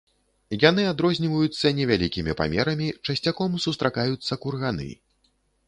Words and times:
Яны 0.69 0.85
адрозніваюцца 0.91 1.73
невялікімі 1.81 2.35
памерамі, 2.41 2.89
часцяком 3.05 3.61
сустракаюцца 3.67 4.33
курганы. 4.43 4.91